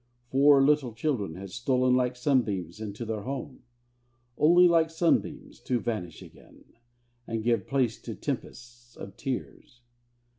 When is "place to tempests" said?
7.67-8.95